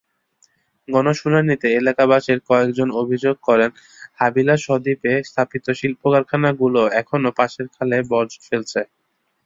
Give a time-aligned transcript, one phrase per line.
[0.87, 3.69] গণশুনানিতে এলাকাবাসীর কয়েকজন অভিযোগ করেন,
[4.19, 8.81] হাবিলাসদ্বীপে স্থাপিত শিল্পকারখানাগুলো এখনো পাশের খালে বর্জ্য ফেলছে।